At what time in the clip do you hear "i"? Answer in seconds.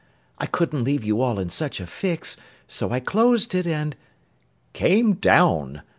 0.39-0.47, 2.89-2.99